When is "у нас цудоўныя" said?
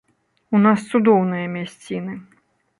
0.59-1.53